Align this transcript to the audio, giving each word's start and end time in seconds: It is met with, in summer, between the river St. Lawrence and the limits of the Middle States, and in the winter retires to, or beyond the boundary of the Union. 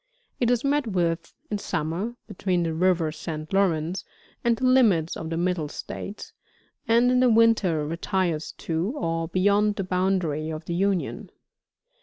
It 0.39 0.49
is 0.49 0.63
met 0.63 0.87
with, 0.87 1.31
in 1.51 1.59
summer, 1.59 2.15
between 2.27 2.63
the 2.63 2.73
river 2.73 3.11
St. 3.11 3.53
Lawrence 3.53 4.03
and 4.43 4.57
the 4.57 4.65
limits 4.65 5.15
of 5.15 5.29
the 5.29 5.37
Middle 5.37 5.69
States, 5.69 6.33
and 6.87 7.11
in 7.11 7.19
the 7.19 7.29
winter 7.29 7.85
retires 7.85 8.51
to, 8.53 8.95
or 8.97 9.27
beyond 9.27 9.75
the 9.75 9.83
boundary 9.83 10.49
of 10.49 10.65
the 10.65 10.73
Union. 10.73 11.29